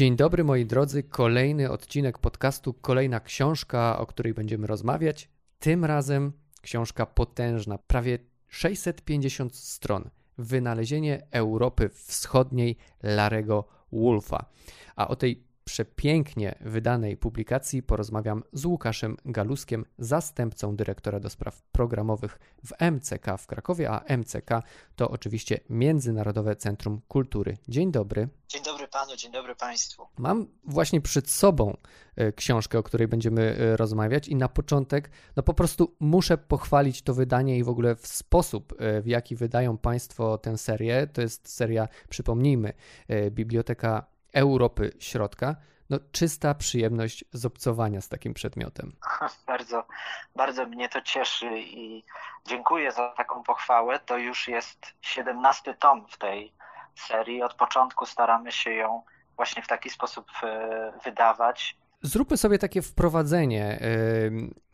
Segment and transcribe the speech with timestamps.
[0.00, 5.28] Dzień dobry moi drodzy, kolejny odcinek podcastu, kolejna książka, o której będziemy rozmawiać.
[5.58, 6.32] Tym razem
[6.62, 8.18] książka potężna, prawie
[8.48, 10.10] 650 stron.
[10.38, 14.44] Wynalezienie Europy Wschodniej Larego Wolfa.
[14.96, 22.38] A o tej przepięknie wydanej publikacji porozmawiam z Łukaszem Galuskiem, zastępcą dyrektora do spraw programowych
[22.64, 24.50] w MCK w Krakowie, a MCK
[24.96, 27.56] to oczywiście Międzynarodowe Centrum Kultury.
[27.68, 28.28] Dzień dobry.
[28.48, 30.06] Dzień dobry panu, dzień dobry państwu.
[30.18, 31.76] Mam właśnie przed sobą
[32.16, 37.02] e, książkę, o której będziemy e, rozmawiać i na początek no po prostu muszę pochwalić
[37.02, 41.06] to wydanie i w ogóle w sposób, e, w jaki wydają państwo tę serię.
[41.06, 42.72] To jest seria, przypomnijmy,
[43.30, 45.56] Biblioteka Europy Środka.
[45.90, 48.92] No, czysta przyjemność z obcowania z takim przedmiotem.
[49.46, 49.84] Bardzo,
[50.36, 52.04] bardzo mnie to cieszy i
[52.46, 53.98] dziękuję za taką pochwałę.
[54.06, 56.52] To już jest 17 tom w tej
[56.94, 57.42] serii.
[57.42, 59.02] Od początku staramy się ją
[59.36, 61.76] właśnie w taki sposób e, wydawać.
[62.02, 63.80] Zróbmy sobie takie wprowadzenie e,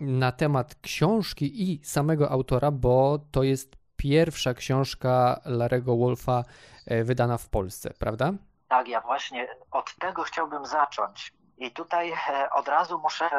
[0.01, 6.45] na temat książki i samego autora, bo to jest pierwsza książka Larego Wolfa
[6.87, 8.33] e, wydana w Polsce, prawda?
[8.69, 11.33] Tak, ja właśnie od tego chciałbym zacząć.
[11.59, 13.31] I tutaj e, od razu muszę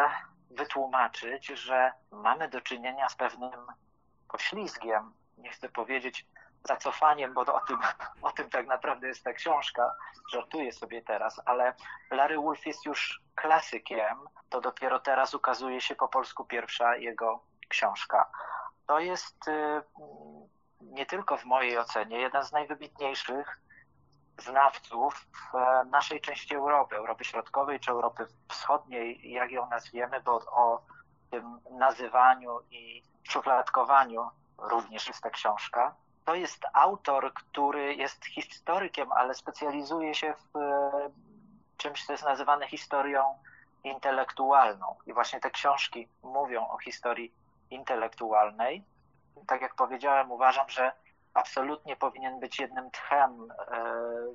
[0.52, 3.68] wytłumaczyć, że mamy do czynienia z pewnym
[4.28, 6.26] poślizgiem, nie chcę powiedzieć
[6.68, 7.80] zacofaniem, bo o tym,
[8.22, 9.96] o tym tak naprawdę jest ta książka,
[10.32, 11.74] żartuję sobie teraz, ale
[12.12, 14.18] Larry Wolf jest już klasykiem,
[14.50, 18.32] to dopiero teraz ukazuje się po polsku pierwsza jego książka.
[18.88, 19.82] To jest y,
[20.82, 23.60] nie tylko w mojej ocenie jeden z najwybitniejszych
[24.38, 30.82] znawców e, naszej części Europy, Europy Środkowej czy Europy Wschodniej, jak ją nazwiemy, bo o
[31.32, 35.96] tym nazywaniu i szufladkowaniu również jest ta książka.
[36.26, 40.92] To jest autor, który jest historykiem, ale specjalizuje się w e,
[41.78, 43.24] czymś, co jest nazywane historią
[43.84, 44.96] intelektualną.
[45.06, 47.34] I właśnie te książki mówią o historii
[47.70, 48.84] intelektualnej.
[49.48, 50.92] Tak jak powiedziałem, uważam, że
[51.38, 53.84] absolutnie powinien być jednym tchem e,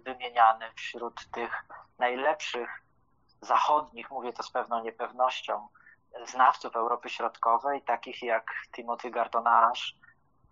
[0.05, 1.65] wymieniany wśród tych
[1.99, 2.83] najlepszych
[3.41, 5.69] zachodnich, mówię to z pewną niepewnością,
[6.27, 9.95] znawców Europy Środkowej, takich jak Timothy Garton-Ash,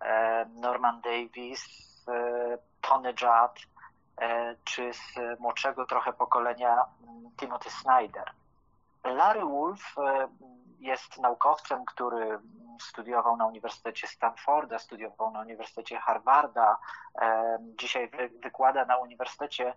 [0.01, 1.65] e, Norman Davis,
[2.07, 3.71] e, Tony Judd,
[4.63, 8.31] czy z młodszego trochę pokolenia mm, Timothy Snyder.
[9.03, 9.95] Larry Wolf
[10.79, 12.39] jest naukowcem, który
[12.81, 16.77] studiował na Uniwersytecie Stanforda, studiował na Uniwersytecie Harvarda,
[17.77, 18.11] dzisiaj
[18.43, 19.73] wykłada na Uniwersytecie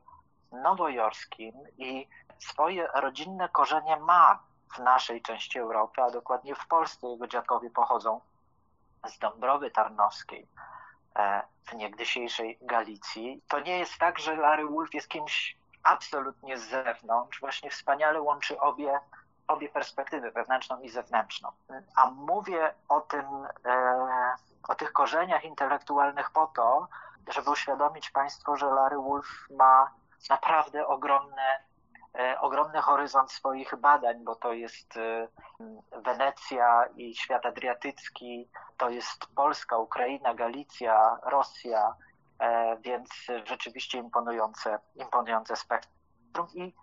[0.53, 2.09] Nowojorskim i
[2.39, 4.39] swoje rodzinne korzenie ma
[4.75, 7.09] w naszej części Europy, a dokładnie w Polsce.
[7.09, 8.21] Jego dziadkowie pochodzą
[9.09, 10.47] z Dąbrowy Tarnowskiej
[11.17, 13.43] e, w niegdysiejszej Galicji.
[13.49, 17.41] To nie jest tak, że Larry Wolf jest kimś absolutnie z zewnątrz.
[17.41, 19.01] Właśnie wspaniale łączy obie
[19.49, 21.49] obie perspektywy, wewnętrzną i zewnętrzną.
[21.97, 23.27] A mówię o tym,
[23.65, 24.35] e,
[24.69, 26.89] o tych korzeniach intelektualnych po to,
[27.29, 29.91] żeby uświadomić Państwu, że Larry Wolf ma
[30.31, 31.59] naprawdę ogromne,
[32.19, 35.29] e, ogromny horyzont swoich badań, bo to jest e,
[36.03, 41.95] Wenecja i świat adriatycki, to jest Polska, Ukraina, Galicja, Rosja,
[42.81, 43.09] więc
[43.45, 46.47] rzeczywiście imponujące, imponujące spektrum.
[46.55, 46.75] I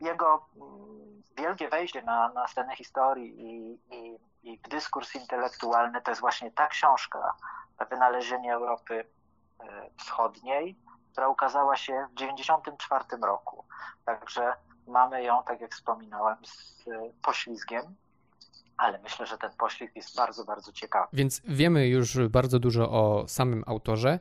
[0.00, 6.10] jego mm, wielkie wejście na, na scenę historii i, i, i w dyskurs intelektualny to
[6.10, 7.34] jest właśnie ta książka,
[7.90, 9.04] Wynalezienie Europy
[9.60, 10.76] e, Wschodniej,
[11.12, 13.64] która ukazała się w 1994 roku.
[14.04, 14.54] Także
[14.86, 16.84] mamy ją, tak jak wspominałem, z
[17.22, 17.96] poślizgiem
[18.80, 21.08] ale myślę, że ten poślizg jest bardzo, bardzo ciekawy.
[21.12, 24.18] Więc wiemy już bardzo dużo o samym autorze,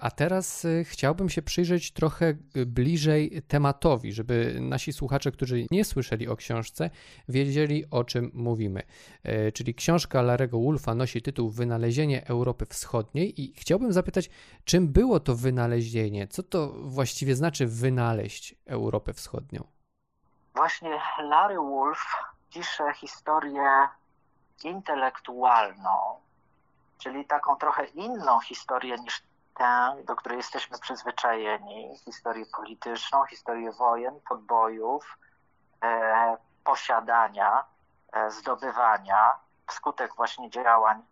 [0.00, 2.34] a teraz y, chciałbym się przyjrzeć trochę
[2.66, 6.90] bliżej tematowi, żeby nasi słuchacze, którzy nie słyszeli o książce,
[7.28, 8.82] wiedzieli o czym mówimy.
[9.22, 14.30] E, czyli książka Larego Wolfa nosi tytuł Wynalezienie Europy Wschodniej i chciałbym zapytać,
[14.64, 16.28] czym było to wynalezienie?
[16.28, 19.64] Co to właściwie znaczy wynaleźć Europę Wschodnią?
[20.54, 22.06] Właśnie Larry Wolf
[22.56, 23.88] pisze historię
[24.64, 26.20] intelektualną,
[26.98, 29.22] czyli taką trochę inną historię niż
[29.54, 35.18] tę, do której jesteśmy przyzwyczajeni, historię polityczną, historię wojen, podbojów,
[35.82, 37.64] e, posiadania,
[38.12, 39.36] e, zdobywania
[39.66, 41.02] wskutek właśnie działań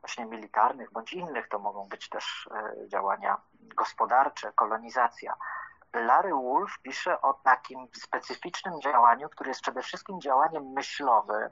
[0.00, 5.36] właśnie militarnych bądź innych, to mogą być też e, działania gospodarcze, kolonizacja.
[5.92, 11.50] Larry Wolf pisze o takim specyficznym działaniu, które jest przede wszystkim działaniem myślowym,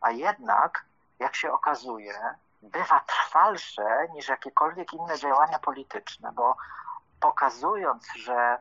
[0.00, 0.84] a jednak,
[1.18, 6.56] jak się okazuje, bywa trwalsze niż jakiekolwiek inne działania polityczne, bo
[7.20, 8.58] pokazując, że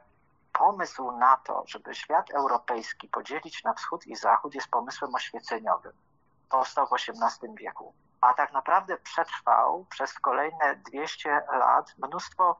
[0.53, 5.93] pomysł na to, żeby świat europejski podzielić na wschód i zachód, jest pomysłem oświeceniowym.
[6.49, 12.59] Powstał w XVIII wieku, a tak naprawdę przetrwał przez kolejne 200 lat mnóstwo,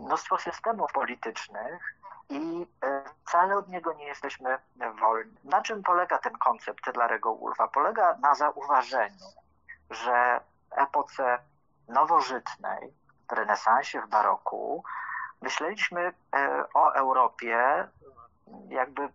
[0.00, 1.94] mnóstwo systemów politycznych,
[2.32, 4.58] i e, wcale od niego nie jesteśmy
[5.00, 5.36] wolni.
[5.44, 7.68] Na czym polega ten koncept Larego Wolfa?
[7.68, 9.26] Polega na zauważeniu,
[9.90, 10.40] że
[10.70, 11.38] w epoce
[11.88, 12.92] nowożytnej,
[13.28, 14.84] w renesansie, w baroku,
[15.40, 17.88] myśleliśmy e, o Europie
[18.68, 19.08] jakby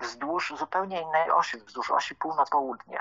[0.00, 3.00] wzdłuż zupełnie innej osi, wzdłuż osi północ-południe.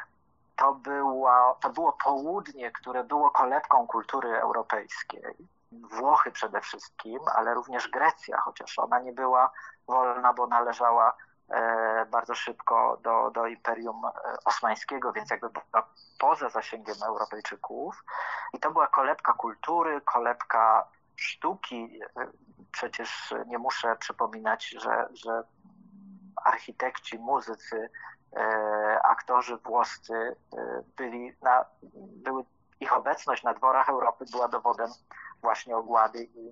[0.56, 5.36] To, było, to było południe, które było kolebką kultury europejskiej.
[5.72, 9.52] Włochy przede wszystkim, ale również Grecja, chociaż ona nie była
[9.88, 11.14] wolna, bo należała
[11.50, 14.12] e, bardzo szybko do, do Imperium e,
[14.46, 15.88] Osmańskiego, więc jakby była
[16.20, 18.04] poza zasięgiem Europejczyków.
[18.54, 22.00] I to była kolebka kultury, kolebka sztuki.
[22.72, 25.44] Przecież nie muszę przypominać, że, że
[26.46, 27.90] architekci, muzycy,
[28.36, 32.44] e, aktorzy włoscy e, byli na, były,
[32.80, 34.90] ich obecność na dworach Europy była dowodem
[35.42, 36.52] właśnie ogłady i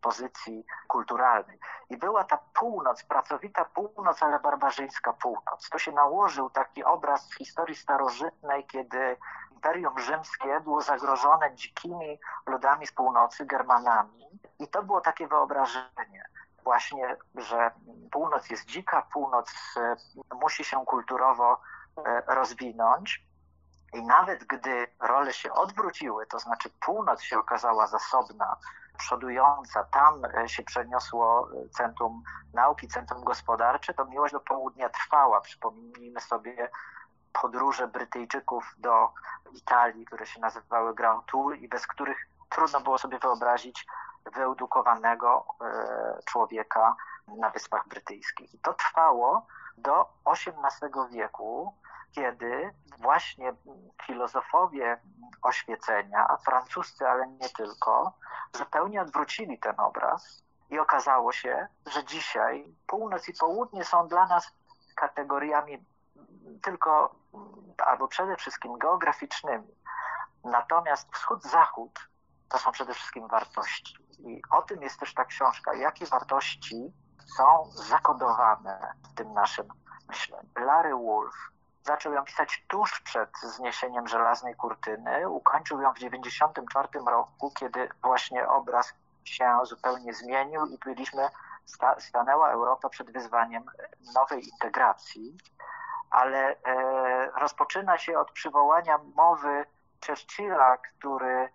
[0.00, 1.58] pozycji kulturalnej.
[1.90, 5.68] I była ta północ, pracowita północ, ale barbarzyńska północ.
[5.70, 9.16] To się nałożył taki obraz z historii starożytnej, kiedy
[9.52, 14.40] Imperium Rzymskie było zagrożone dzikimi ludami z północy, Germanami.
[14.58, 16.24] I to było takie wyobrażenie
[16.64, 17.70] właśnie, że
[18.12, 19.96] północ jest dzika, północ e,
[20.34, 21.60] musi się kulturowo
[21.96, 23.26] e, rozwinąć.
[23.92, 28.56] I nawet gdy role się odwróciły, to znaczy północ się okazała zasobna,
[28.98, 32.22] przodująca, tam e, się przeniosło centrum
[32.54, 35.40] nauki, centrum gospodarcze, to miłość do południa trwała.
[35.40, 36.70] Przypomnijmy sobie
[37.42, 39.10] podróże Brytyjczyków do
[39.52, 43.86] Italii, które się nazywały Grand Tour i bez których trudno było sobie wyobrazić
[44.34, 46.96] wyedukowanego e, człowieka
[47.28, 48.54] na Wyspach Brytyjskich.
[48.54, 49.46] I to trwało
[49.78, 51.74] do XVIII wieku,
[52.14, 53.54] kiedy właśnie
[54.06, 55.00] filozofowie
[55.42, 58.12] oświecenia, francuscy, ale nie tylko,
[58.52, 64.52] zupełnie odwrócili ten obraz i okazało się, że dzisiaj północ i południe są dla nas
[64.94, 65.84] kategoriami
[66.62, 67.14] tylko
[67.78, 69.74] albo przede wszystkim geograficznymi.
[70.44, 72.08] Natomiast wschód-zachód
[72.48, 73.96] to są przede wszystkim wartości.
[74.18, 76.92] I o tym jest też ta książka, jakie wartości
[77.36, 79.68] są zakodowane w tym naszym
[80.08, 80.48] myśleniu.
[80.56, 81.34] Larry Wolf
[81.84, 88.48] zaczął ją pisać tuż przed zniesieniem żelaznej kurtyny, ukończył ją w 1994 roku, kiedy właśnie
[88.48, 88.94] obraz
[89.24, 91.28] się zupełnie zmienił i byliśmy,
[91.98, 93.64] stanęła Europa przed wyzwaniem
[94.14, 95.36] nowej integracji,
[96.10, 99.66] ale e, rozpoczyna się od przywołania mowy
[100.06, 101.48] Churchilla, który,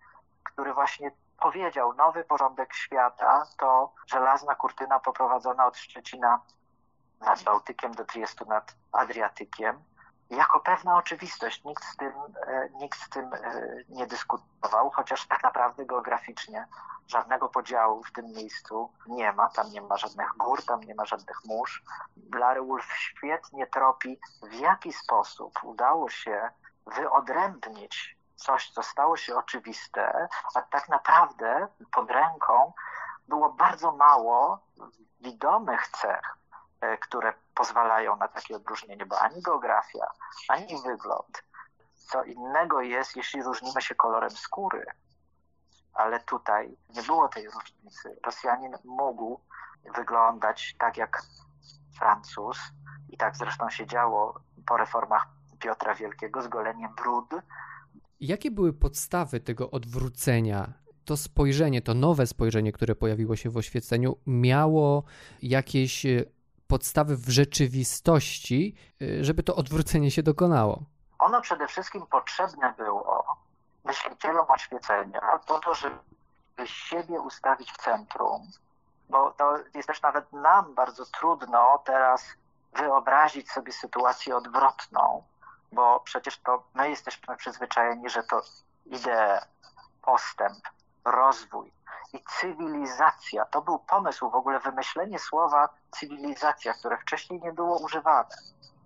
[0.43, 6.41] który właśnie powiedział, nowy porządek świata to żelazna kurtyna poprowadzona od Szczecina
[7.19, 9.83] nad Bałtykiem do Triestu nad Adriatykiem.
[10.29, 12.13] Jako pewna oczywistość, nikt z tym,
[12.47, 13.39] e, nikt z tym e,
[13.89, 16.67] nie dyskutował, chociaż tak naprawdę geograficznie
[17.07, 19.49] żadnego podziału w tym miejscu nie ma.
[19.49, 21.83] Tam nie ma żadnych gór, tam nie ma żadnych mórz.
[22.33, 26.49] Larry Wolf świetnie tropi, w jaki sposób udało się
[26.85, 32.73] wyodrębnić coś, co stało się oczywiste, a tak naprawdę pod ręką
[33.27, 34.59] było bardzo mało
[35.19, 36.37] widomych cech,
[37.01, 40.07] które pozwalają na takie odróżnienie, bo ani geografia,
[40.47, 41.43] ani wygląd.
[41.95, 44.85] Co innego jest, jeśli różnimy się kolorem skóry,
[45.93, 48.19] ale tutaj nie było tej różnicy.
[48.25, 49.41] Rosjanin mógł
[49.95, 51.21] wyglądać tak jak
[51.99, 52.57] Francuz
[53.09, 55.27] i tak zresztą się działo po reformach
[55.59, 57.33] Piotra Wielkiego z goleniem brud,
[58.19, 60.73] Jakie były podstawy tego odwrócenia?
[61.05, 65.03] To spojrzenie, to nowe spojrzenie, które pojawiło się w oświeceniu, miało
[65.41, 66.23] jakieś e,
[66.67, 70.83] podstawy w rzeczywistości, e, żeby to odwrócenie się dokonało?
[71.19, 73.25] Ono przede wszystkim potrzebne było
[73.85, 75.97] myślicielom oświecenia po to, żeby
[76.65, 78.51] siebie ustawić w centrum,
[79.09, 82.25] bo to jest też nawet nam bardzo trudno teraz
[82.73, 85.23] wyobrazić sobie sytuację odwrotną,
[85.71, 88.41] bo przecież to my jesteśmy przyzwyczajeni, że to
[88.85, 89.39] idee,
[90.01, 90.59] postęp,
[91.05, 91.76] rozwój
[92.13, 93.45] i cywilizacja.
[93.45, 98.29] To był pomysł, w ogóle wymyślenie słowa cywilizacja, które wcześniej nie było używane.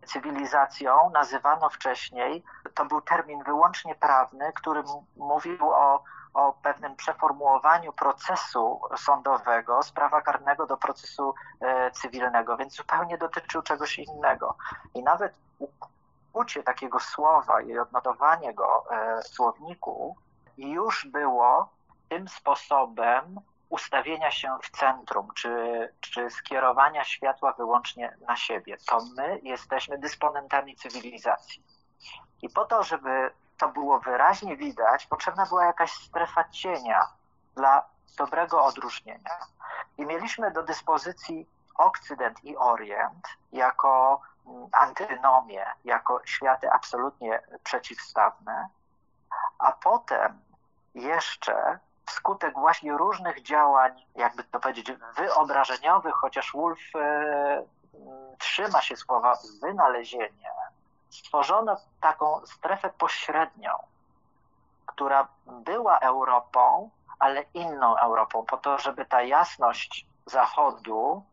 [0.06, 2.44] Cywilizacją nazywano wcześniej,
[2.74, 4.84] to był termin wyłącznie prawny, który
[5.18, 6.04] mówił o,
[6.34, 13.62] o pewnym przeformułowaniu procesu sądowego z prawa karnego do procesu e, cywilnego, więc zupełnie dotyczył
[13.62, 14.56] czegoś innego.
[14.94, 15.34] I nawet
[16.34, 20.16] ucie takiego słowa i odnotowanie go e, w słowniku
[20.58, 21.70] już było
[22.12, 23.40] tym sposobem
[23.70, 28.78] ustawienia się w centrum, czy, czy skierowania światła wyłącznie na siebie.
[28.88, 31.64] To my jesteśmy dysponentami cywilizacji.
[32.42, 37.08] I po to, żeby to było wyraźnie widać, potrzebna była jakaś strefa cienia
[37.56, 37.84] dla
[38.18, 39.38] dobrego odróżnienia.
[39.98, 48.70] I mieliśmy do dyspozycji Okcydent i Orient jako mm, antynomię, jako światy absolutnie przeciwstawne,
[49.60, 50.42] a potem
[50.96, 51.80] jeszcze
[52.12, 57.64] wskutek właśnie różnych działań, jakby to powiedzieć, wyobrażeniowych, chociaż Wolf e,
[58.38, 60.52] trzyma się słowa wynalezienie,
[61.10, 63.72] stworzono taką strefę pośrednią,
[64.86, 66.90] która była Europą,
[67.20, 71.24] ale inną Europą, po to, żeby ta jasność Zachodu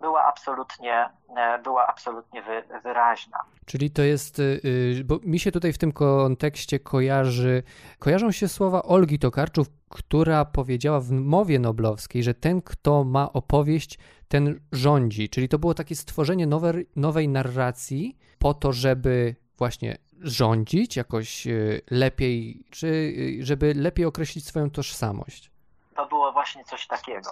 [0.00, 3.38] była absolutnie, e, była absolutnie wy, wyraźna.
[3.66, 4.60] Czyli to jest, y,
[5.00, 7.62] y, bo mi się tutaj w tym kontekście kojarzy,
[7.98, 13.98] kojarzą się słowa Olgi Tokarczuk, która powiedziała w mowie noblowskiej, że ten, kto ma opowieść,
[14.28, 15.28] ten rządzi.
[15.28, 21.80] Czyli to było takie stworzenie nowej, nowej narracji po to, żeby właśnie rządzić jakoś y,
[21.90, 25.50] lepiej, czy żeby lepiej określić swoją tożsamość.
[25.96, 27.30] To było właśnie coś takiego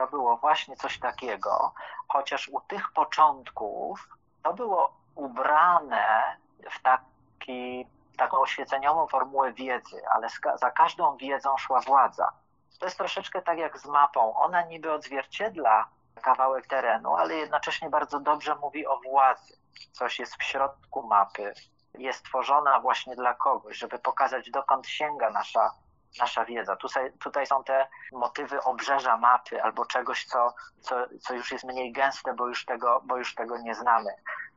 [0.00, 1.72] to było właśnie coś takiego,
[2.08, 4.08] chociaż u tych początków
[4.42, 6.36] to było ubrane
[6.70, 10.28] w taki, taką oświeceniową formułę wiedzy, ale
[10.60, 12.32] za każdą wiedzą szła władza.
[12.78, 14.34] To jest troszeczkę tak jak z mapą.
[14.36, 15.88] Ona niby odzwierciedla
[16.22, 19.56] kawałek terenu, ale jednocześnie bardzo dobrze mówi o władzy.
[19.92, 21.54] Coś jest w środku mapy,
[21.94, 25.70] jest tworzona właśnie dla kogoś, żeby pokazać, dokąd sięga nasza
[26.18, 26.76] nasza wiedza.
[26.76, 31.92] Tutaj, tutaj są te motywy obrzeża mapy albo czegoś, co, co, co już jest mniej
[31.92, 34.14] gęste, bo już, tego, bo już tego nie znamy.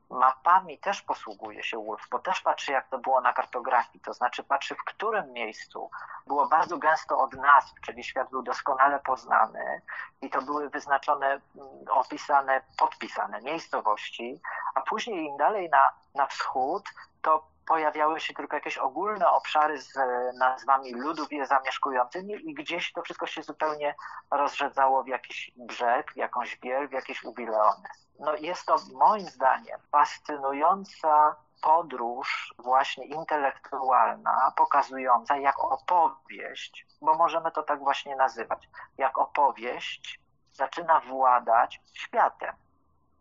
[0.10, 4.44] Mapami też posługuje się Wolf, bo też patrzy, jak to było na kartografii, to znaczy
[4.44, 5.90] patrzy, w którym miejscu
[6.28, 9.82] było bardzo gęsto od nazw, czyli świat był doskonale poznany
[10.22, 11.42] i to były wyznaczone, mm,
[11.90, 14.40] opisane, podpisane miejscowości,
[14.76, 16.84] a później im dalej na, na wschód,
[17.22, 22.92] to pojawiały się tylko jakieś ogólne obszary z e, nazwami ludów je zamieszkującymi i gdzieś
[22.94, 23.96] to wszystko się zupełnie
[24.32, 27.90] rozrzedzało w jakiś brzeg, w jakąś biel, w jakieś ubileony.
[28.20, 37.64] No jest to moim zdaniem fascynująca podróż właśnie intelektualna, pokazująca jak opowieść, bo możemy to
[37.64, 40.20] tak właśnie nazywać, jak opowieść
[40.54, 42.56] zaczyna władać światem.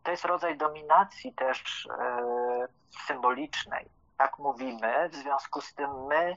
[0.02, 1.88] To jest rodzaj dominacji też
[2.58, 2.68] yy,
[3.06, 6.36] symbolicznej tak mówimy, w związku z tym my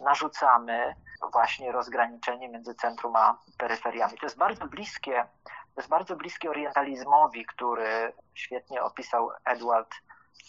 [0.00, 0.94] narzucamy
[1.32, 4.18] właśnie rozgraniczenie między centrum a peryferiami.
[4.18, 9.94] To jest bardzo bliskie, to jest bardzo bliskie orientalizmowi, który świetnie opisał Edward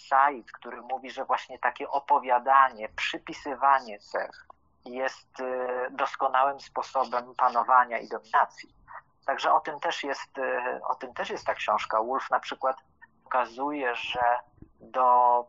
[0.07, 4.47] Said, który mówi, że właśnie takie opowiadanie, przypisywanie cech
[4.85, 8.69] jest y, doskonałym sposobem panowania i dominacji.
[9.25, 12.03] Także o tym też jest, y, o tym też jest ta książka.
[12.03, 12.77] Wolf na przykład
[13.23, 14.39] pokazuje, że
[14.79, 15.45] do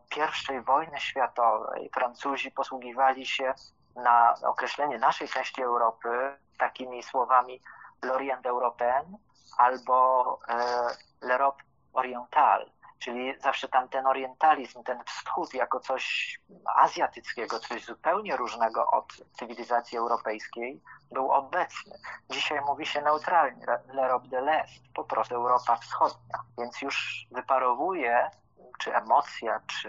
[0.56, 3.54] I wojny światowej Francuzi posługiwali się
[3.96, 7.62] na określenie naszej części Europy takimi słowami
[8.02, 9.16] l'Orient européen
[9.58, 10.56] albo e,
[11.20, 12.66] l'Europe orientale,
[12.98, 16.38] czyli zawsze tam ten orientalizm, ten wschód jako coś
[16.74, 20.82] azjatyckiego, coś zupełnie różnego od cywilizacji europejskiej
[21.12, 21.98] był obecny.
[22.30, 28.30] Dzisiaj mówi się neutralnie, l'Europe de l'Est, po prostu Europa Wschodnia, więc już wyparowuje
[28.78, 29.88] czy emocja, czy,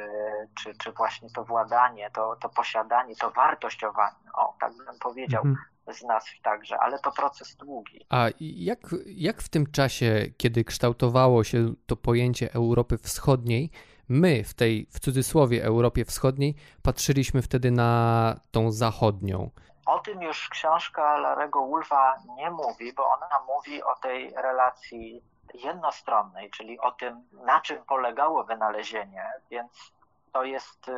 [0.63, 5.65] czy, czy właśnie to władanie, to, to posiadanie, to wartościowanie, o, tak bym powiedział, mhm.
[5.93, 8.05] z nazw także, ale to proces długi.
[8.09, 13.71] A jak, jak w tym czasie, kiedy kształtowało się to pojęcie Europy Wschodniej,
[14.09, 19.49] my w tej, w cudzysłowie, Europie Wschodniej patrzyliśmy wtedy na tą zachodnią?
[19.85, 26.51] O tym już książka Larego Wolfa nie mówi, bo ona mówi o tej relacji jednostronnej,
[26.51, 29.91] czyli o tym, na czym polegało wynalezienie, więc
[30.31, 30.93] to jest y,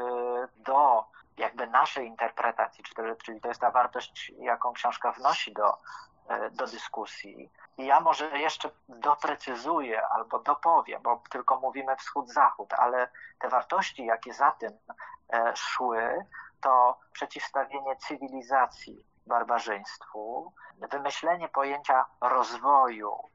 [0.57, 1.05] do
[1.37, 2.83] jakby naszej interpretacji,
[3.23, 7.49] czyli to jest ta wartość, jaką książka wnosi do, y, do dyskusji.
[7.77, 14.33] I ja może jeszcze doprecyzuję albo dopowiem, bo tylko mówimy wschód-zachód, ale te wartości, jakie
[14.33, 14.71] za tym
[15.33, 16.25] e, szły,
[16.61, 20.53] to przeciwstawienie cywilizacji barbarzyństwu,
[20.91, 23.30] wymyślenie pojęcia rozwoju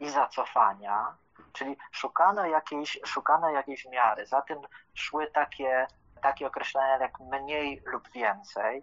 [0.00, 1.14] i zacofania,
[1.52, 4.26] czyli szukano jakiejś, szukano jakiejś miary.
[4.26, 4.58] Za tym
[4.94, 5.86] szły takie,
[6.22, 8.82] takie określenia jak mniej lub więcej.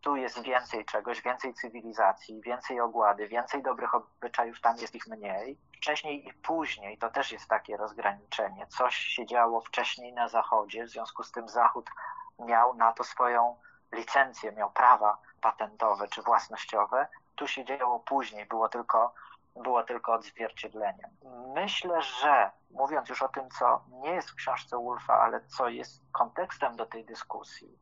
[0.00, 5.56] Tu jest więcej czegoś, więcej cywilizacji, więcej ogłady, więcej dobrych obyczajów, tam jest ich mniej.
[5.76, 8.66] Wcześniej i później to też jest takie rozgraniczenie.
[8.66, 11.90] Coś się działo wcześniej na Zachodzie, w związku z tym Zachód
[12.38, 13.56] miał na to swoją
[13.92, 19.14] licencję, miał prawa patentowe czy własnościowe, tu się działo później, było tylko,
[19.62, 21.10] było tylko odzwierciedleniem.
[21.54, 26.02] Myślę, że mówiąc już o tym, co nie jest w książce Wolfa, ale co jest
[26.12, 27.78] kontekstem do tej dyskusji,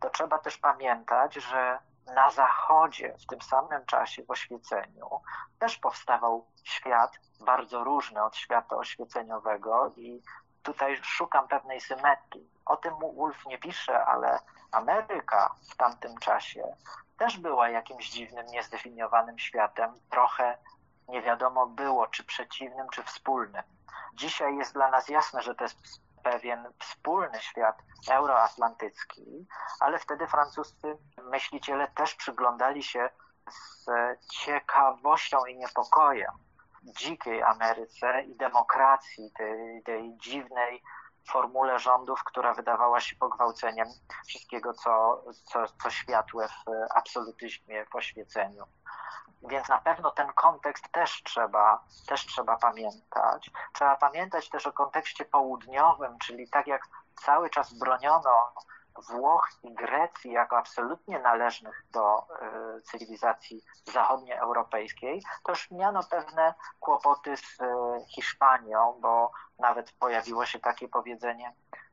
[0.00, 1.78] to trzeba też pamiętać, że
[2.14, 5.08] na Zachodzie w tym samym czasie w oświeceniu
[5.58, 10.22] też powstawał świat bardzo różny od świata oświeceniowego i
[10.62, 12.50] tutaj szukam pewnej symetrii.
[12.66, 14.38] O tym Wolf nie pisze, ale
[14.72, 16.76] Ameryka w tamtym czasie
[17.18, 20.58] też była jakimś dziwnym, niezdefiniowanym światem, trochę
[21.10, 23.62] nie wiadomo było, czy przeciwnym, czy wspólnym.
[24.14, 25.78] Dzisiaj jest dla nas jasne, że to jest
[26.22, 27.76] pewien wspólny świat
[28.10, 29.46] euroatlantycki,
[29.80, 33.10] ale wtedy francuscy myśliciele też przyglądali się
[33.50, 33.86] z
[34.30, 36.30] ciekawością i niepokojem
[36.82, 40.82] dzikiej Ameryce i demokracji, tej, tej dziwnej
[41.28, 43.88] formule rządów, która wydawała się pogwałceniem
[44.26, 46.64] wszystkiego, co, co, co światłe w
[46.94, 48.64] absolutyzmie, w oświeceniu.
[49.42, 53.50] Więc na pewno ten kontekst też trzeba, też trzeba pamiętać.
[53.72, 58.52] Trzeba pamiętać też o kontekście południowym, czyli tak jak cały czas broniono
[59.08, 62.18] Włoch i Grecji jako absolutnie należnych do
[62.78, 67.66] y, cywilizacji zachodnioeuropejskiej, to już miano pewne kłopoty z y,
[68.08, 71.52] Hiszpanią, bo nawet pojawiło się takie powiedzenie,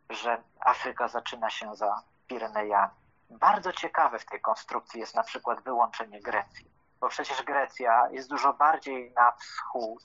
[0.09, 2.93] że Afryka zaczyna się za Pirenejami.
[3.29, 8.53] Bardzo ciekawe w tej konstrukcji jest na przykład wyłączenie Grecji, bo przecież Grecja jest dużo
[8.53, 10.03] bardziej na wschód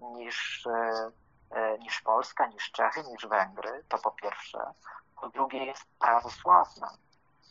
[0.00, 4.58] niż, y, niż Polska, niż Czechy, niż Węgry, to po pierwsze.
[5.20, 6.90] Po drugie jest prawosławna,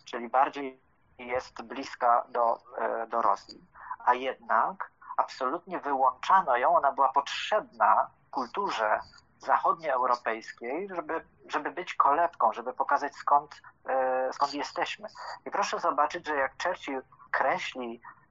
[0.06, 0.84] czyli bardziej
[1.18, 3.62] jest bliska do, e, do Rosji,
[4.06, 9.00] a jednak absolutnie wyłączano ją, ona była potrzebna kulturze
[9.40, 15.10] zachodnioeuropejskiej, żeby, żeby być kolebką, żeby pokazać skąd, e, skąd jesteśmy.
[15.46, 18.23] I proszę zobaczyć, że jak Churchill kreśli, e,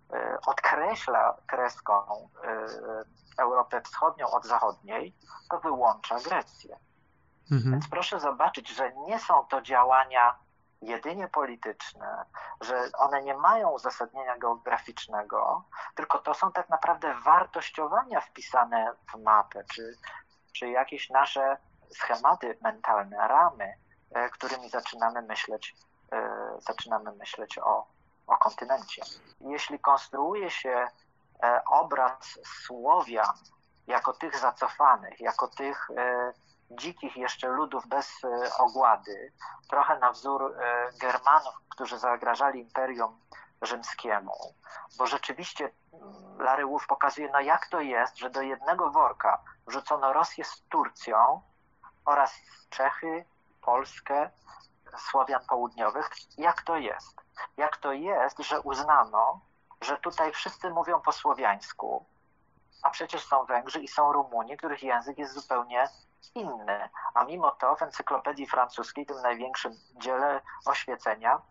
[0.47, 2.28] odkreśla kreską
[3.38, 5.14] Europę Wschodnią od zachodniej,
[5.51, 6.79] to wyłącza Grecję.
[7.53, 7.72] Mhm.
[7.72, 10.35] Więc proszę zobaczyć, że nie są to działania
[10.83, 12.25] jedynie polityczne,
[12.61, 19.64] że one nie mają uzasadnienia geograficznego, tylko to są tak naprawdę wartościowania wpisane w mapę,
[19.75, 19.98] czy,
[20.53, 21.57] czy jakieś nasze
[21.94, 23.75] schematy mentalne, ramy,
[24.14, 25.77] e, którymi zaczynamy myśleć,
[26.12, 27.87] e, zaczynamy myśleć o,
[28.27, 29.03] o kontynencie.
[29.41, 30.89] Jeśli konstruuje się
[31.43, 33.35] e, obraz Słowian
[33.87, 35.89] jako tych zacofanych, jako tych
[36.77, 39.33] dzikich jeszcze ludów bez e, ogłady,
[39.69, 43.19] trochę na wzór e, Germanów, którzy zagrażali Imperium
[43.63, 44.55] Rzymskiemu,
[44.99, 50.13] bo rzeczywiście mm, Larry Wolf pokazuje, no jak to jest, że do jednego worka wrzucono
[50.13, 51.41] Rosję z Turcją
[52.05, 52.35] oraz
[52.71, 53.25] Czechy,
[53.63, 54.31] Polskę,
[54.98, 56.11] Słowian Południowych.
[56.38, 57.20] Jak to jest?
[57.57, 59.40] Jak to jest, że uznano,
[59.81, 62.07] że tutaj wszyscy mówią po słowiańsku,
[62.83, 65.88] a przecież są Węgrzy i są Rumuni, których język jest zupełnie
[66.35, 66.88] inny.
[67.14, 71.42] A mimo to w encyklopedii francuskiej, tym największym dziele oświecenia,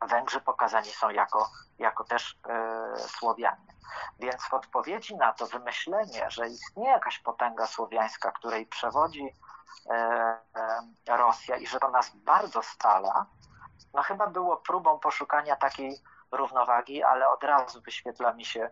[0.00, 3.74] Węgrzy pokazani są jako, jako też e, Słowianie.
[4.18, 9.36] Więc w odpowiedzi na to wymyślenie, że istnieje jakaś potęga słowiańska, której przewodzi
[11.08, 13.26] Rosja i że to nas bardzo stala,
[13.94, 15.96] no chyba było próbą poszukania takiej
[16.32, 18.70] równowagi, ale od razu wyświetla mi się,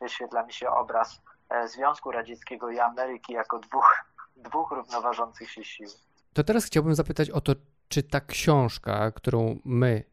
[0.00, 4.04] wyświetla mi się obraz e, Związku Radzieckiego i Ameryki jako dwóch
[4.36, 5.88] dwóch równoważących się sił.
[6.32, 7.52] To teraz chciałbym zapytać o to,
[7.88, 10.04] czy ta książka, którą my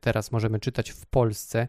[0.00, 1.68] teraz możemy czytać w Polsce,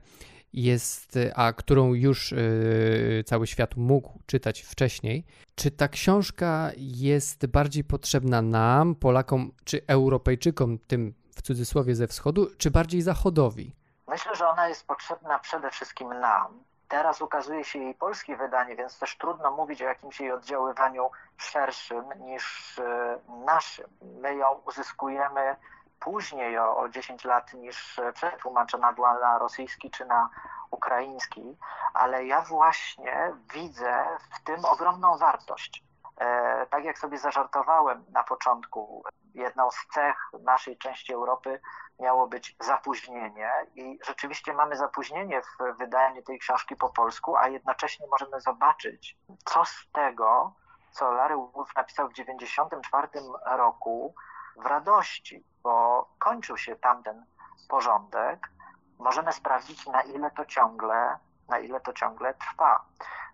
[0.54, 7.84] jest, a którą już y, cały świat mógł czytać wcześniej, czy ta książka jest bardziej
[7.84, 13.76] potrzebna nam, Polakom, czy Europejczykom, tym w cudzysłowie ze wschodu, czy bardziej Zachodowi?
[14.08, 19.00] Myślę, że ona jest potrzebna przede wszystkim nam, Teraz ukazuje się jej polskie wydanie, więc
[19.00, 23.86] też trudno mówić o jakimś jej oddziaływaniu szerszym niż e, naszym.
[24.02, 25.56] My ją uzyskujemy
[26.00, 30.30] później o, o 10 lat niż przetłumaczona była na rosyjski czy na
[30.72, 31.58] ukraiński,
[31.94, 34.06] ale ja właśnie widzę
[34.36, 35.84] w tym ogromną wartość.
[36.18, 41.62] E, tak jak sobie zażartowałem na początku, jedną z cech naszej części Europy
[42.00, 48.08] miało być zapóźnienie i rzeczywiście mamy zapóźnienie w wydaniu tej książki po polsku, a jednocześnie
[48.08, 50.54] możemy zobaczyć, co z tego,
[50.92, 53.08] co Larry Wolf napisał w 1994
[53.46, 54.16] roku
[54.58, 57.26] w radości, bo kończył się tamten
[57.70, 58.50] porządek,
[59.00, 61.18] możemy sprawdzić, na ile to ciągle,
[61.50, 62.86] na ile to ciągle trwa.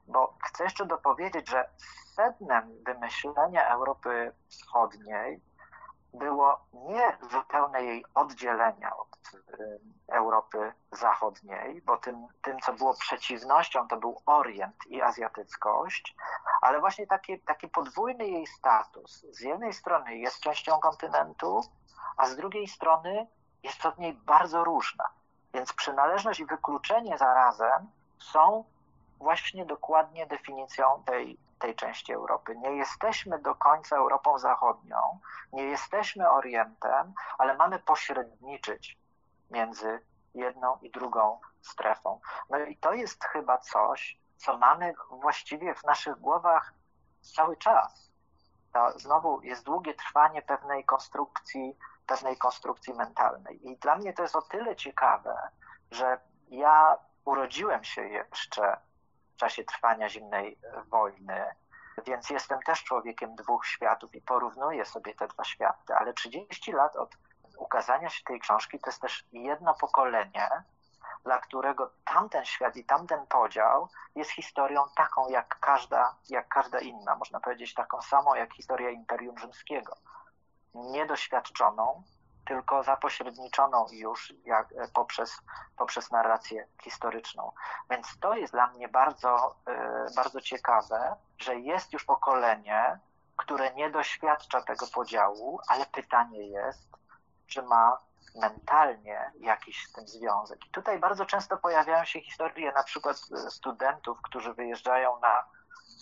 [0.08, 1.70] Bo chcę jeszcze dopowiedzieć, że
[2.16, 5.42] sednem wymyślenia Europy Wschodniej
[6.14, 13.88] było nie zupełne jej oddzielenia od y, Europy Zachodniej, bo tym, tym, co było przeciwnością,
[13.88, 16.16] to był Orient i azjatyckość,
[16.62, 19.26] ale właśnie taki, taki podwójny jej status.
[19.32, 21.62] Z jednej strony jest częścią kontynentu,
[22.18, 23.28] a z drugiej strony
[23.64, 25.10] jest od niej bardzo różna.
[25.54, 28.64] Więc przynależność i wykluczenie zarazem są
[29.20, 32.56] właśnie dokładnie definicją tej, tej części Europy.
[32.56, 35.20] Nie jesteśmy do końca Europą Zachodnią,
[35.54, 38.98] nie jesteśmy Orientem, ale mamy pośredniczyć
[39.52, 40.02] między
[40.34, 42.20] jedną i drugą strefą.
[42.50, 46.74] No i to jest chyba coś, co mamy właściwie w naszych głowach
[47.22, 48.12] cały czas.
[48.74, 53.68] To znowu jest długie trwanie pewnej konstrukcji, pewnej konstrukcji mentalnej.
[53.68, 55.38] I dla mnie to jest o tyle ciekawe,
[55.92, 58.78] że ja urodziłem się jeszcze
[59.34, 61.46] w czasie trwania zimnej wojny,
[62.06, 66.96] więc jestem też człowiekiem dwóch światów i porównuję sobie te dwa światy, ale 30 lat
[66.96, 67.18] od
[67.58, 70.50] ukazania się tej książki to jest też jedno pokolenie,
[71.24, 77.16] dla którego tamten świat i tamten podział jest historią taką jak każda, jak każda inna,
[77.16, 79.96] można powiedzieć taką samą jak historia Imperium Rzymskiego.
[80.74, 82.04] Niedoświadczoną,
[82.46, 85.38] tylko zapośredniczoną już jak, e, poprzez,
[85.78, 87.52] poprzez narrację historyczną.
[87.90, 93.00] Więc to jest dla mnie bardzo, e, bardzo ciekawe, że jest już pokolenie,
[93.38, 96.90] które nie doświadcza tego podziału, ale pytanie jest,
[97.48, 97.98] czy ma
[98.36, 100.68] mentalnie jakiś z tym związek.
[100.68, 105.44] I tutaj bardzo często pojawiają się historie na przykład e, studentów, którzy wyjeżdżają na,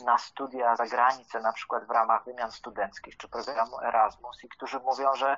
[0.04, 4.80] na studia za granicę, na przykład w ramach wymian studenckich czy programu Erasmus i którzy
[4.80, 5.38] mówią, że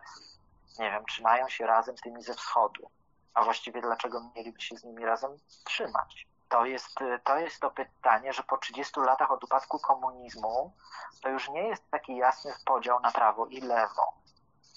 [0.79, 2.89] nie wiem, trzymają się razem z tymi ze wschodu.
[3.33, 6.27] A właściwie dlaczego mieliby się z nimi razem trzymać?
[6.49, 10.73] To jest, to jest to pytanie, że po 30 latach od upadku komunizmu
[11.21, 14.13] to już nie jest taki jasny podział na prawo i lewo.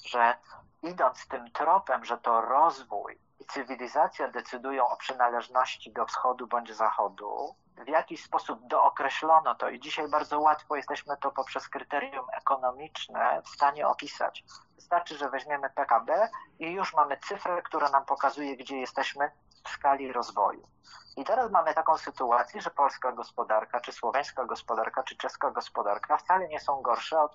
[0.05, 0.37] Że
[0.83, 7.55] idąc tym tropem, że to rozwój i cywilizacja decydują o przynależności do wschodu bądź zachodu,
[7.84, 13.48] w jakiś sposób dookreślono to i dzisiaj bardzo łatwo jesteśmy to poprzez kryterium ekonomiczne w
[13.48, 14.44] stanie opisać.
[14.76, 19.30] Wystarczy, że weźmiemy PKB i już mamy cyfrę, która nam pokazuje, gdzie jesteśmy
[19.64, 20.68] w skali rozwoju.
[21.16, 26.48] I teraz mamy taką sytuację, że polska gospodarka, czy słoweńska gospodarka, czy czeska gospodarka wcale
[26.48, 27.32] nie są gorsze od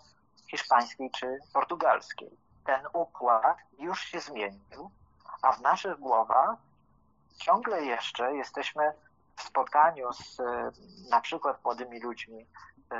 [0.51, 2.37] hiszpańskiej czy portugalskiej.
[2.65, 4.91] Ten układ już się zmienił,
[5.41, 6.57] a w naszych głowach
[7.37, 8.93] ciągle jeszcze jesteśmy
[9.39, 10.37] spotkaniu z
[11.09, 12.47] na przykład młodymi ludźmi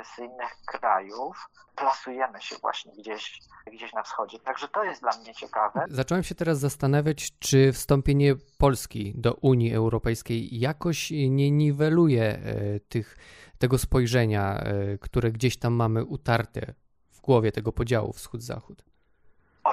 [0.04, 3.38] z innych krajów, plasujemy się właśnie gdzieś,
[3.72, 4.38] gdzieś na wschodzie.
[4.38, 5.84] Także to jest dla mnie ciekawe.
[5.88, 13.16] Zacząłem się teraz zastanawiać, czy wstąpienie Polski do Unii Europejskiej jakoś nie niweluje e, tych,
[13.58, 16.74] tego spojrzenia, e, które gdzieś tam mamy utarte
[17.10, 18.91] w głowie tego podziału wschód-zachód.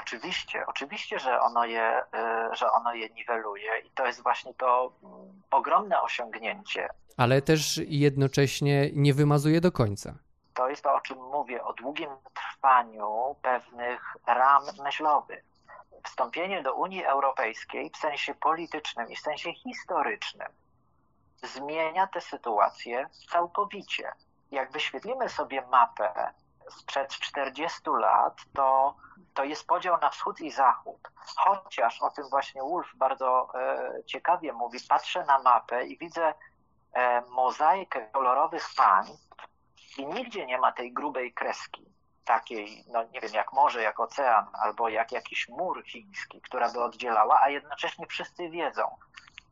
[0.09, 2.01] Oczywiście, oczywiście, że ono, je,
[2.51, 6.89] y, że ono je niweluje i to jest właśnie to mm, ogromne osiągnięcie.
[7.17, 10.13] Ale też jednocześnie nie wymazuje do końca.
[10.53, 15.43] To jest to, o czym mówię, o długim trwaniu pewnych ram myślowych.
[16.03, 20.47] Wstąpienie do Unii Europejskiej w sensie politycznym i w sensie historycznym
[21.43, 24.11] zmienia tę sytuację całkowicie.
[24.51, 26.33] Jak wyświetlimy sobie mapę
[26.69, 28.95] sprzed 40 lat, to
[29.33, 30.99] to jest podział na wschód i zachód.
[31.37, 36.33] Chociaż o tym właśnie Wolf bardzo e, ciekawie mówi, patrzę na mapę i widzę
[36.93, 39.29] e, mozaikę kolorowych państw
[39.97, 41.85] i nigdzie nie ma tej grubej kreski,
[42.25, 46.83] takiej, no nie wiem, jak morze, jak ocean, albo jak jakiś mur chiński, która by
[46.83, 48.97] oddzielała, a jednocześnie wszyscy wiedzą,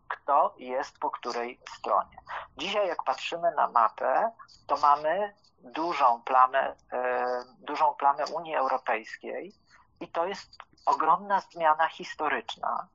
[0.07, 2.17] kto jest po której stronie.
[2.57, 4.31] Dzisiaj, jak patrzymy na mapę,
[4.67, 9.53] to mamy dużą plamę, e, dużą plamę Unii Europejskiej,
[9.99, 12.87] i to jest ogromna zmiana historyczna,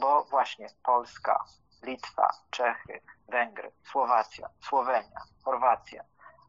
[0.00, 1.44] bo właśnie Polska,
[1.82, 6.04] Litwa, Czechy, Węgry, Słowacja, Słowenia, Chorwacja,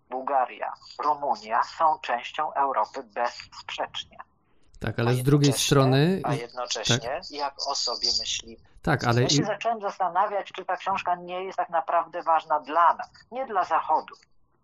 [0.09, 4.17] Bułgaria, Rumunia są częścią Europy bezsprzecznie.
[4.79, 6.21] Tak, ale z drugiej strony.
[6.23, 7.31] A jednocześnie, tak.
[7.31, 8.63] jak o sobie myślimy.
[8.81, 9.21] Tak, ale.
[9.21, 13.09] Ja się zacząłem zastanawiać, czy ta książka nie jest tak naprawdę ważna dla nas.
[13.31, 14.15] Nie dla Zachodu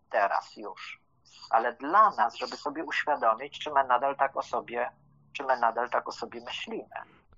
[0.10, 1.02] teraz już,
[1.50, 4.92] ale dla nas, żeby sobie uświadomić, czy my nadal tak o sobie
[5.34, 6.84] czy my nadal tak o sobie myślimy.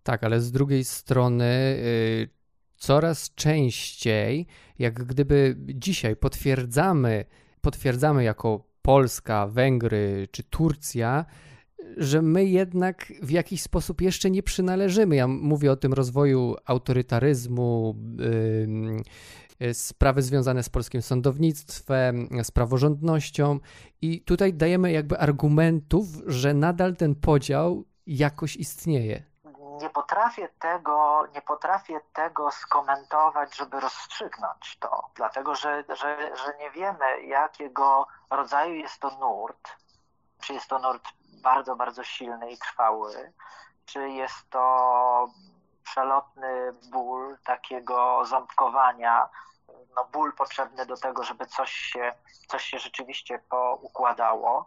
[0.04, 2.30] Tak, ale z drugiej strony y,
[2.77, 4.47] coraz częściej,
[4.80, 7.25] jak gdyby dzisiaj potwierdzamy,
[7.62, 11.25] potwierdzamy jako Polska, Węgry czy Turcja,
[11.97, 15.15] że my jednak w jakiś sposób jeszcze nie przynależymy.
[15.15, 17.95] Ja mówię o tym rozwoju autorytaryzmu,
[19.74, 23.60] sprawy związane z polskim sądownictwem, z praworządnością,
[24.02, 29.24] i tutaj dajemy jakby argumentów, że nadal ten podział jakoś istnieje.
[29.82, 36.71] Nie potrafię tego, nie potrafię tego skomentować, żeby rozstrzygnąć to, dlatego że, że, że nie
[36.71, 39.69] wiemy, jakiego rodzaju jest to nurt.
[40.41, 41.08] Czy jest to nurt
[41.43, 43.34] bardzo, bardzo silny i trwały,
[43.86, 45.30] czy jest to
[45.84, 49.30] przelotny ból takiego ząbkowania,
[49.96, 52.13] no ból potrzebny do tego, żeby coś się,
[52.48, 54.65] coś się rzeczywiście poukładało.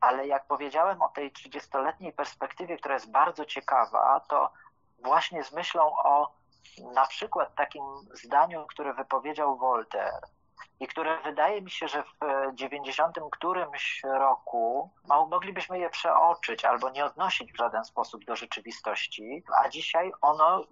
[0.00, 4.52] Ale jak powiedziałem o tej 30-letniej perspektywie, która jest bardzo ciekawa, to
[4.98, 6.32] właśnie z myślą o
[6.94, 7.82] na przykład takim
[8.24, 10.20] zdaniu, które wypowiedział Voltaire,
[10.80, 14.90] i które wydaje mi się, że w 90 którymś roku
[15.30, 20.64] moglibyśmy je przeoczyć albo nie odnosić w żaden sposób do rzeczywistości, a dzisiaj ono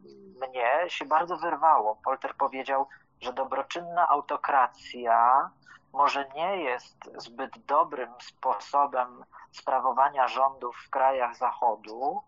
[0.48, 1.98] mnie się bardzo wyrwało.
[2.04, 2.88] Polter powiedział,
[3.20, 5.50] że dobroczynna autokracja
[5.92, 12.22] może nie jest zbyt dobrym sposobem sprawowania rządów w krajach Zachodu,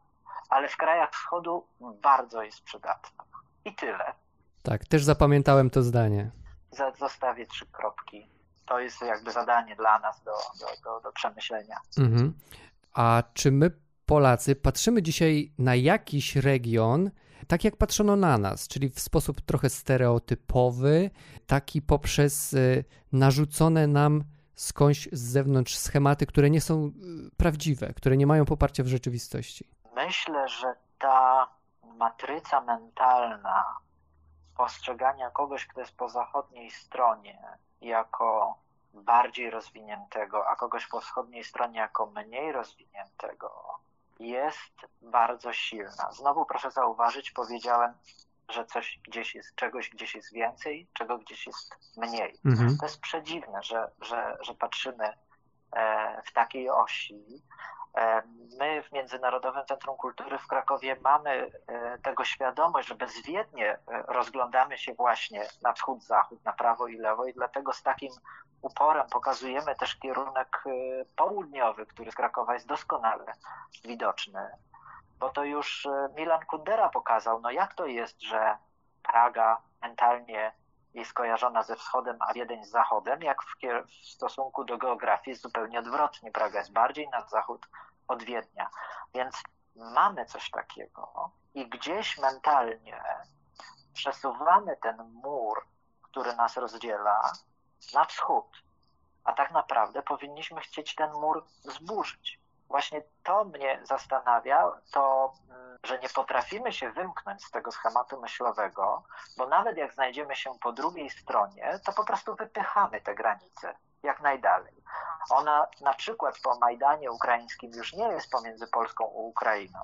[0.51, 3.25] ale w krajach Wschodu bardzo jest przydatna.
[3.65, 4.15] I tyle.
[4.63, 6.31] Tak, też zapamiętałem to zdanie
[6.99, 8.29] zostawię trzy kropki.
[8.67, 11.77] To jest jakby zadanie dla nas do, do, do, do przemyślenia.
[11.99, 12.39] Mhm.
[12.95, 13.71] A czy my,
[14.07, 17.11] Polacy, patrzymy dzisiaj na jakiś region,
[17.49, 21.11] tak jak patrzono na nas, czyli w sposób trochę stereotypowy,
[21.47, 26.91] taki poprzez y, narzucone nam skądś z zewnątrz schematy, które nie są y,
[27.37, 29.69] prawdziwe, które nie mają poparcia w rzeczywistości?
[29.95, 31.49] Myślę, że ta
[31.97, 33.65] matryca mentalna
[34.59, 37.39] postrzegania kogoś, kto jest po zachodniej stronie,
[37.81, 38.59] jako
[38.95, 43.79] bardziej rozwiniętego, a kogoś po wschodniej stronie jako mniej rozwiniętego,
[44.19, 46.13] jest bardzo silna.
[46.13, 47.95] Znowu proszę zauważyć, powiedziałem,
[48.49, 52.41] że coś gdzieś jest, czegoś gdzieś jest więcej, czego gdzieś jest mniej.
[52.45, 52.77] Mhm.
[52.79, 55.13] To jest przedziwne, że, że, że patrzymy
[55.73, 57.43] e, w takiej osi,
[58.59, 64.79] my w Międzynarodowym Centrum Kultury w Krakowie mamy e, tego świadomość, że bezwiednie e, rozglądamy
[64.79, 68.13] się właśnie na wschód, zachód, na prawo i lewo i dlatego z takim
[68.63, 70.65] uporem pokazujemy też kierunek
[71.17, 73.33] południowy, który z Krakowa jest doskonale
[73.85, 74.49] widoczny.
[75.19, 78.57] Bo to już Milan Kundera pokazał, no jak to jest, że
[79.03, 80.53] Praga mentalnie
[80.95, 83.57] jest kojarzona ze wschodem, a Wiedeń z zachodem, jak w,
[83.87, 86.33] w stosunku do geografii jest zupełnie odwrotnie.
[86.33, 87.67] Praga jest bardziej na zachód
[88.09, 88.71] od Wiednia.
[89.15, 89.43] Więc
[89.77, 93.03] mamy coś takiego i gdzieś mentalnie
[93.95, 95.67] przesuwamy ten mur,
[96.03, 97.33] który nas rozdziela,
[97.95, 98.63] na wschód.
[99.25, 102.41] A tak naprawdę powinniśmy chcieć ten mur zburzyć.
[102.69, 109.05] Właśnie to mnie zastanawia, to, mm, że nie potrafimy się wymknąć z tego schematu myślowego,
[109.37, 114.21] bo nawet jak znajdziemy się po drugiej stronie, to po prostu wypychamy te granice jak
[114.21, 114.75] najdalej.
[115.31, 119.81] Ona na przykład po Majdanie ukraińskim już nie jest pomiędzy Polską a Ukrainą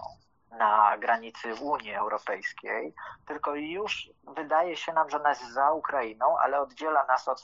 [0.51, 2.95] na granicy Unii Europejskiej,
[3.27, 7.43] tylko już wydaje się nam, że ona jest za Ukrainą, ale oddziela nas od,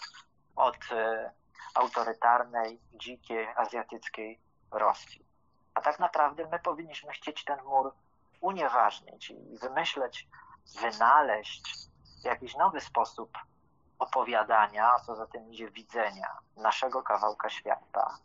[0.56, 1.30] od e,
[1.74, 5.26] autorytarnej, dzikiej, azjatyckiej Rosji.
[5.74, 7.92] A tak naprawdę my powinniśmy chcieć ten mur
[8.40, 10.28] unieważnić i wymyśleć,
[10.80, 11.74] wynaleźć
[12.24, 13.38] jakiś nowy sposób
[14.00, 18.18] opowiadania, a co za tym idzie widzenia naszego kawałka świata.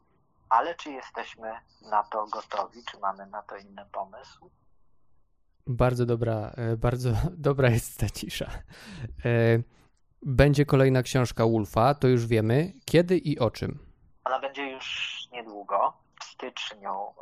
[0.50, 4.50] Ale czy jesteśmy na to gotowi, czy mamy na to inny pomysł?
[5.68, 7.10] Bardzo dobra, e, bardzo
[7.48, 8.46] dobra jest ta cisza.
[9.26, 9.30] E,
[10.22, 12.74] będzie kolejna książka Wolfa, to już wiemy.
[12.86, 13.80] Kiedy i o czym?
[14.24, 15.94] Ona będzie już niedługo.
[16.22, 17.14] W styczniu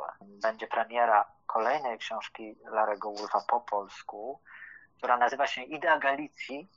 [0.42, 4.40] będzie premiera kolejnej książki Larego Wolfa po polsku,
[4.96, 6.68] która nazywa się Idea Galicji,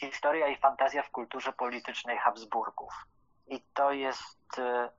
[0.00, 2.92] historia i fantazja w kulturze politycznej Habsburgów.
[3.46, 4.90] I to jest e,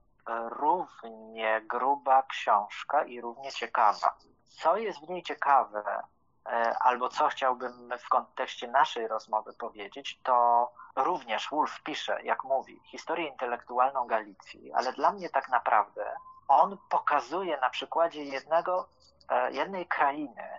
[0.50, 4.16] równie gruba książka i równie ciekawa.
[4.48, 6.04] Co jest w niej ciekawe,
[6.46, 12.80] e, albo co chciałbym w kontekście naszej rozmowy powiedzieć, to również Wolf pisze, jak mówi,
[12.86, 16.16] historię intelektualną Galicji, ale dla mnie tak naprawdę
[16.48, 18.88] on pokazuje na przykładzie jednego,
[19.30, 20.50] e, jednej krainy,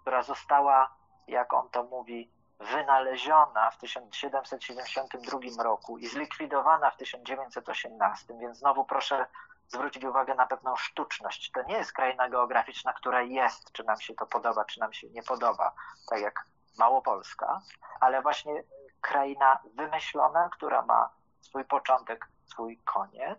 [0.00, 0.90] która została,
[1.28, 9.26] jak on to mówi, wynaleziona w 1772 roku i zlikwidowana w 1918, więc znowu proszę
[9.68, 11.50] zwrócić uwagę na pewną sztuczność.
[11.50, 15.08] To nie jest kraina geograficzna, która jest, czy nam się to podoba, czy nam się
[15.08, 15.72] nie podoba,
[16.08, 16.44] tak jak
[16.78, 17.60] Małopolska,
[18.00, 18.62] ale właśnie
[19.00, 21.08] kraina wymyślona, która ma
[21.40, 23.38] swój początek, swój koniec,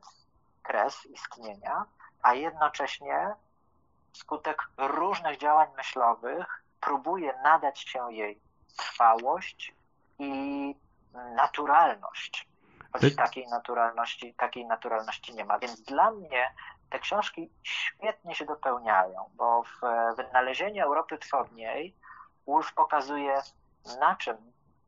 [0.63, 1.85] kres istnienia,
[2.21, 3.35] a jednocześnie
[4.13, 8.46] wskutek różnych działań myślowych próbuje nadać się jej
[8.77, 9.75] trwałość
[10.19, 10.75] i
[11.35, 12.47] naturalność.
[12.93, 15.59] Choć takiej naturalności, takiej naturalności nie ma.
[15.59, 16.53] Więc dla mnie
[16.89, 19.81] te książki świetnie się dopełniają, bo w
[20.15, 21.95] wynalezieniu Europy Wschodniej
[22.47, 23.41] Wolf pokazuje,
[23.99, 24.37] na czym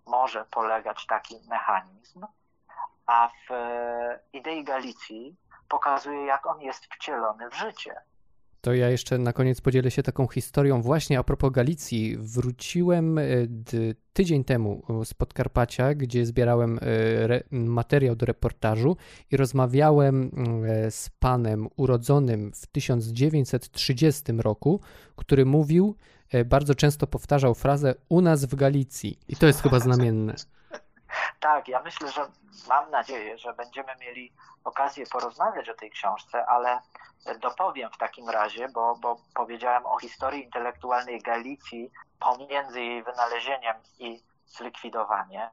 [0.05, 2.25] może polegać taki mechanizm,
[3.05, 3.53] a w
[4.33, 5.35] idei Galicji
[5.69, 8.01] pokazuje, jak on jest wcielony w życie.
[8.61, 10.81] To ja jeszcze na koniec podzielę się taką historią.
[10.81, 13.23] Właśnie a propos Galicji, wróciłem e,
[14.13, 18.97] tydzień temu z Podkarpacia, gdzie zbierałem e, materiał do reportażu
[19.31, 20.31] i rozmawiałem
[20.65, 24.79] e, z panem urodzonym w 1930 roku,
[25.15, 25.95] który mówił,
[26.45, 29.19] bardzo często powtarzał frazę u nas w Galicji.
[29.27, 30.35] I to jest chyba znamienne.
[31.39, 32.27] Tak, ja myślę, że
[32.67, 36.79] mam nadzieję, że będziemy mieli okazję porozmawiać o tej książce, ale
[37.39, 44.23] dopowiem w takim razie, bo, bo powiedziałem o historii intelektualnej Galicji pomiędzy jej wynalezieniem i
[44.45, 45.49] zlikwidowaniem,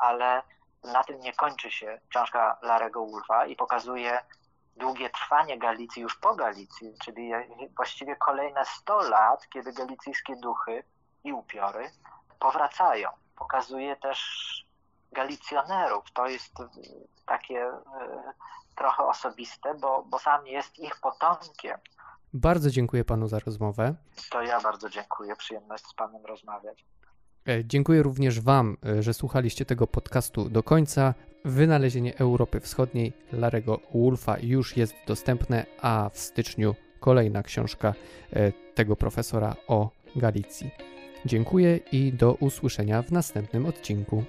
[0.00, 0.42] ale
[0.84, 4.20] na tym nie kończy się książka Larego Wolfa i pokazuje
[4.76, 7.30] długie trwanie Galicji już po Galicji, czyli
[7.76, 10.84] właściwie kolejne 100 lat, kiedy galicyjskie duchy
[11.24, 11.90] i upiory
[12.38, 13.10] powracają.
[13.36, 14.22] Pokazuje też
[15.12, 16.04] galicjonerów.
[16.12, 16.52] To jest
[17.26, 17.80] takie e,
[18.76, 21.78] trochę osobiste, bo, bo sam jest ich potomkiem.
[22.34, 23.94] Bardzo dziękuję panu za rozmowę.
[24.30, 25.36] To ja bardzo dziękuję.
[25.36, 26.84] Przyjemność z panem rozmawiać.
[27.48, 31.14] E, dziękuję również Wam, e, że słuchaliście tego podcastu do końca.
[31.44, 37.94] Wynalezienie Europy Wschodniej Larego Wolfa już jest dostępne, a w styczniu kolejna książka
[38.74, 40.70] tego profesora o Galicji.
[41.26, 44.24] Dziękuję i do usłyszenia w następnym odcinku.